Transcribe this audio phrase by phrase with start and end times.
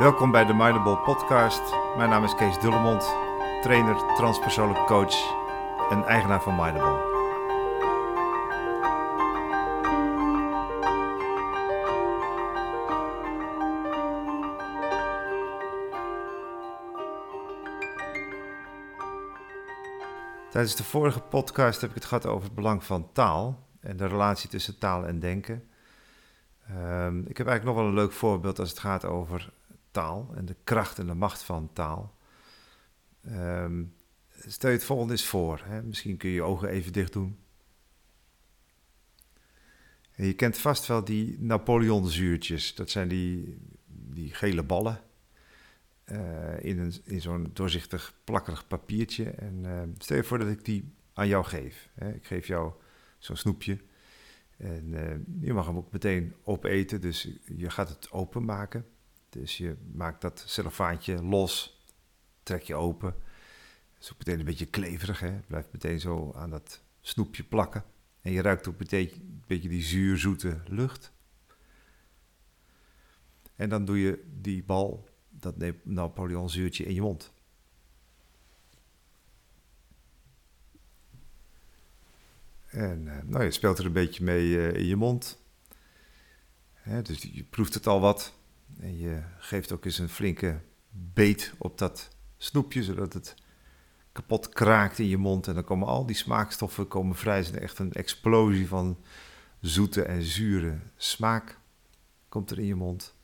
[0.00, 1.60] Welkom bij de Mindable Podcast.
[1.96, 3.14] Mijn naam is Kees Dullemond,
[3.62, 5.14] trainer, transpersoonlijk coach
[5.90, 7.08] en eigenaar van Mindable.
[20.50, 24.06] Tijdens de vorige podcast heb ik het gehad over het belang van taal en de
[24.06, 25.68] relatie tussen taal en denken.
[26.68, 29.52] Ehm, ik heb eigenlijk nog wel een leuk voorbeeld als het gaat over
[29.90, 32.14] taal en de kracht en de macht van taal.
[33.20, 33.84] Ehm,
[34.46, 35.62] stel je het volgende eens voor.
[35.64, 35.82] Hè?
[35.82, 37.38] Misschien kun je je ogen even dicht doen.
[40.14, 42.74] En je kent vast wel die Napoleonzuurtjes.
[42.74, 45.00] Dat zijn die, die gele ballen.
[46.12, 49.30] Uh, in, zo'n doorzichtig plakkerig papiertje.
[49.30, 51.88] En uh, stel je voor dat ik die aan jou geef.
[51.94, 52.14] Hè?
[52.14, 52.72] Ik geef jou
[53.18, 53.78] zo'n snoepje.
[54.56, 58.86] En uh, je mag hem ook meteen opeten, dus je gaat het openmaken.
[59.30, 61.82] Dus je maakt dat cellofaantje los,
[62.42, 63.08] trek je open.
[63.94, 65.40] Het is ook meteen een beetje kleverig, hè?
[65.46, 67.84] blijft meteen zo aan dat snoepje plakken.
[68.20, 71.12] En je ruikt ook meteen een beetje die zuurzoete lucht.
[73.56, 77.32] En dan doe je die bal, dat Napoleon zuurtje, in je mond.
[82.66, 85.38] En uh, nou, je speelt er een beetje mee uh, in je mond.
[86.72, 88.39] Hè, dus je proeft het al wat.
[88.78, 93.34] En je geeft ook eens een flinke beet op dat snoepje, zodat het
[94.12, 95.48] kapot kraakt in je mond.
[95.48, 97.36] En dan komen al die smaakstoffen komen vrij.
[97.36, 98.98] Het is echt een explosie van
[99.60, 101.58] zoete en zure smaak
[102.28, 103.14] komt er in je mond.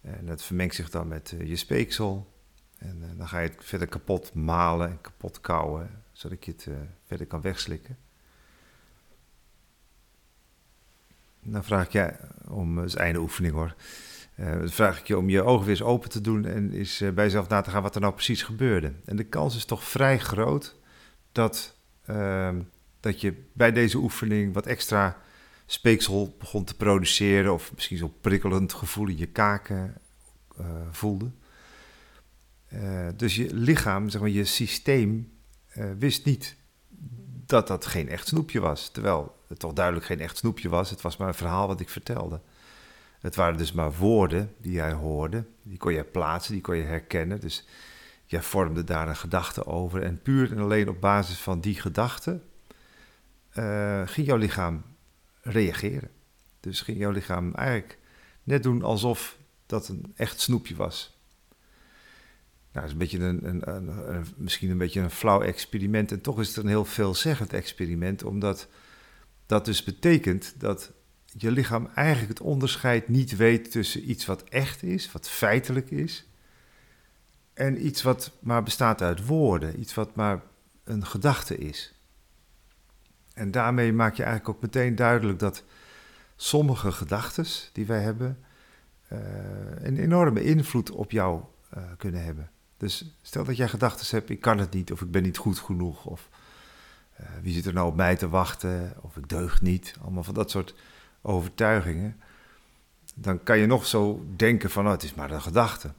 [0.00, 2.34] En dat vermengt zich dan met uh, je speeksel.
[2.78, 6.66] En uh, dan ga je het verder kapot malen en kapot kouwen, zodat je het
[6.66, 7.98] uh, verder kan wegslikken.
[11.40, 12.14] Dan vraag ik je
[12.48, 13.74] om, het is einde oefening hoor.
[14.36, 17.02] Uh, dan vraag ik je om je ogen weer eens open te doen en eens
[17.02, 18.92] uh, bij jezelf na te gaan wat er nou precies gebeurde.
[19.04, 20.76] En de kans is toch vrij groot
[21.32, 21.76] dat,
[22.10, 22.54] uh,
[23.00, 25.16] dat je bij deze oefening wat extra
[25.66, 29.94] speeksel begon te produceren, of misschien zo'n prikkelend gevoel in je kaken
[30.60, 31.30] uh, voelde.
[33.16, 35.32] dus je lichaam, zeg maar, je systeem
[35.98, 36.56] wist niet
[37.46, 38.90] dat dat geen echt snoepje was.
[38.90, 40.90] Terwijl het toch duidelijk geen echt snoepje was.
[40.90, 42.40] Het was maar een verhaal wat ik vertelde.
[43.26, 45.44] Het waren dus maar woorden die jij hoorde.
[45.62, 47.40] Die kon jij plaatsen, die kon je herkennen.
[47.40, 47.66] Dus
[48.24, 50.02] jij vormde daar een gedachte over.
[50.02, 52.40] En puur en alleen op basis van die gedachte
[53.54, 54.82] uh, ging jouw lichaam
[55.40, 56.10] reageren.
[56.60, 57.98] Dus ging jouw lichaam eigenlijk
[58.42, 61.18] net doen alsof dat een echt snoepje was.
[62.72, 66.12] Nou, dat is een beetje een, een, een, een, misschien een beetje een flauw experiment.
[66.12, 68.68] En toch is het een heel veelzeggend experiment, omdat
[69.46, 70.92] dat dus betekent dat
[71.32, 76.28] je lichaam eigenlijk het onderscheid niet weet tussen iets wat echt is, wat feitelijk is,
[77.54, 80.42] en iets wat maar bestaat uit woorden, iets wat maar
[80.84, 81.94] een gedachte is.
[83.34, 85.64] En daarmee maak je eigenlijk ook meteen duidelijk dat
[86.36, 88.38] sommige gedachten die wij hebben
[89.12, 89.18] uh,
[89.80, 91.40] een enorme invloed op jou
[91.76, 92.50] uh, kunnen hebben.
[92.76, 95.58] Dus stel dat jij gedachten hebt, ik kan het niet, of ik ben niet goed
[95.58, 96.28] genoeg, of
[97.20, 100.34] uh, wie zit er nou op mij te wachten, of ik deug niet, allemaal van
[100.34, 100.74] dat soort
[101.26, 102.20] overtuigingen.
[103.14, 105.92] Dan kan je nog zo denken van, oh, het is maar een gedachte.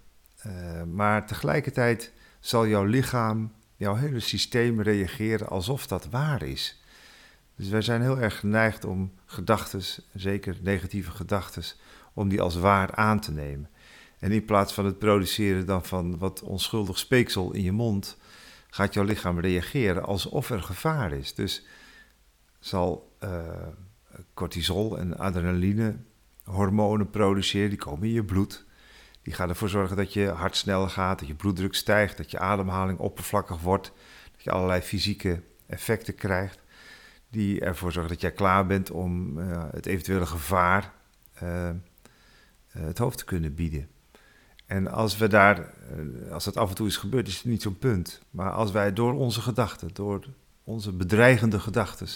[0.46, 6.82] Uh, maar tegelijkertijd zal jouw lichaam, jouw hele systeem reageren alsof dat waar is.
[7.56, 9.82] Dus wij zijn heel erg geneigd om gedachten,
[10.14, 11.64] zeker negatieve gedachten,
[12.14, 13.70] om die als waar aan te nemen.
[14.20, 18.18] En in plaats van het produceren dan van wat onschuldig speeksel in je mond,
[18.70, 21.36] gaat jouw lichaam reageren alsof er gevaar is.
[21.36, 21.66] Dus
[22.60, 23.30] zal uh,
[24.34, 25.96] cortisol en adrenaline
[26.44, 28.66] hormonen produceren, die komen in je bloed.
[29.22, 32.40] Die gaan ervoor zorgen dat je hart sneller gaat, dat je bloeddruk stijgt, dat je
[32.40, 33.92] ademhaling oppervlakkig wordt,
[34.32, 36.60] dat je allerlei fysieke effecten krijgt.
[37.30, 40.94] Die ervoor zorgen dat jij klaar bent om uh, het eventuele gevaar
[41.44, 41.70] uh,
[42.68, 43.88] het hoofd te kunnen bieden.
[44.68, 47.62] En als we daar, eh, als dat af en toe is gebeurd, is het niet
[47.62, 48.22] zo'n punt.
[48.30, 50.26] Maar als wij door onze gedachten, door
[50.64, 52.08] onze bedreigende gedachten,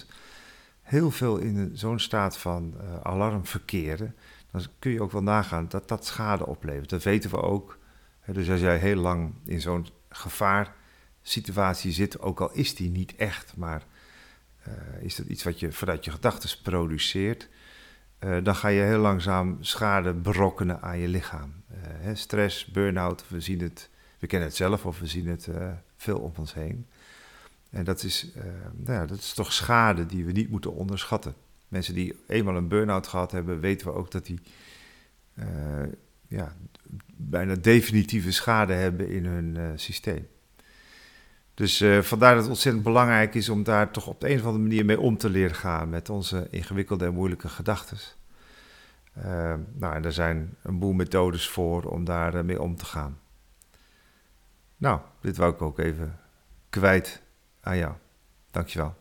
[0.92, 4.16] heel veel in zo'n staat van uh, alarm verkeren,
[4.52, 6.90] dan kun je ook wel nagaan dat dat schade oplevert.
[6.90, 7.78] Dat weten we ook.
[8.26, 13.58] Dus als jij heel lang in zo'n gevaarsituatie zit, ook al is die niet echt,
[13.58, 13.86] maar
[14.68, 14.74] uh,
[15.04, 17.50] is dat iets wat je vanuit je gedachten produceert,
[18.20, 21.54] uh, dan ga je heel langzaam schade berokkenen aan je lichaam.
[22.14, 23.90] Stress, burn-out, we zien het,
[24.20, 25.48] we kennen het zelf of we zien het
[25.96, 26.88] veel om ons heen.
[27.72, 28.28] En dat is,
[28.74, 31.34] nou ja, dat is toch schade die we niet moeten onderschatten.
[31.68, 34.40] Mensen die eenmaal een burn-out gehad hebben, weten we ook dat die
[36.28, 36.56] ja,
[37.16, 40.28] bijna definitieve schade hebben in hun uh, systeem.
[41.54, 44.64] Dus vandaar dat het ontzettend belangrijk is om daar toch op de een of andere
[44.64, 47.98] manier mee om te leren gaan met onze ingewikkelde en moeilijke gedachten.
[49.74, 53.20] Nou, er zijn een boel methodes voor om daar mee om te gaan.
[54.78, 56.20] Nou, dit wou ik ook even
[56.70, 57.22] kwijt
[57.62, 57.94] aan jou.
[58.52, 59.01] Dankjewel.